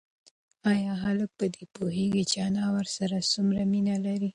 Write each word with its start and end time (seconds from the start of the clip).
ایا 0.71 0.93
هلک 1.03 1.29
په 1.39 1.45
دې 1.53 1.63
پوهېږي 1.75 2.23
چې 2.31 2.37
انا 2.47 2.65
ورسره 2.75 3.17
څومره 3.33 3.61
مینه 3.71 3.95
لري؟ 4.05 4.29